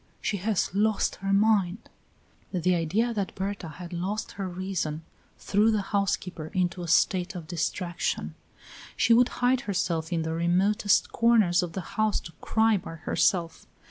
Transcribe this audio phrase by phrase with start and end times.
[0.19, 1.87] She has lost her mind!"
[2.51, 5.03] The idea that Berta had lost her reason
[5.37, 8.33] threw the housekeeper into a state of distraction.
[8.97, 13.67] She would hide herself in the remotest corners of the house to cry by herself.